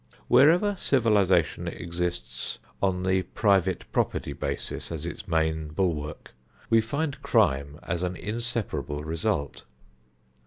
Wherever 0.27 0.75
civilization 0.77 1.67
exists 1.67 2.57
on 2.81 3.03
the 3.03 3.21
private 3.21 3.85
property 3.91 4.33
basis 4.33 4.91
as 4.91 5.05
its 5.05 5.27
main 5.27 5.67
bulwark, 5.67 6.33
we 6.71 6.81
find 6.81 7.21
crime 7.21 7.79
as 7.83 8.01
an 8.01 8.15
inseparable 8.15 9.03
result. 9.03 9.63